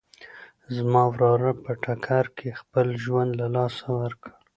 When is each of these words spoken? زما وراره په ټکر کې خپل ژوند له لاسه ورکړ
زما 0.75 1.01
وراره 1.13 1.51
په 1.63 1.71
ټکر 1.83 2.25
کې 2.37 2.49
خپل 2.61 2.87
ژوند 3.03 3.29
له 3.41 3.47
لاسه 3.55 3.85
ورکړ 3.99 4.31